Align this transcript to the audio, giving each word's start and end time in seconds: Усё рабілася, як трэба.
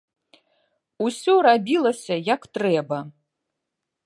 Усё 1.05 1.33
рабілася, 1.49 2.15
як 2.33 2.41
трэба. 2.59 2.99